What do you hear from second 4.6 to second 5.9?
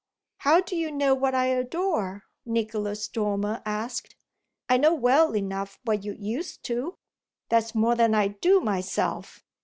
"I know well enough